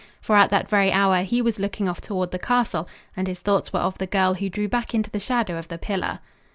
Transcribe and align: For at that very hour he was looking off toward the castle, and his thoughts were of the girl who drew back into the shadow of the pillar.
For 0.19 0.35
at 0.35 0.49
that 0.49 0.67
very 0.67 0.91
hour 0.91 1.21
he 1.21 1.43
was 1.43 1.59
looking 1.59 1.87
off 1.87 2.01
toward 2.01 2.31
the 2.31 2.39
castle, 2.39 2.87
and 3.15 3.27
his 3.27 3.37
thoughts 3.37 3.71
were 3.71 3.81
of 3.81 3.99
the 3.99 4.07
girl 4.07 4.33
who 4.33 4.49
drew 4.49 4.67
back 4.67 4.95
into 4.95 5.11
the 5.11 5.19
shadow 5.19 5.59
of 5.59 5.67
the 5.67 5.77
pillar. 5.77 6.21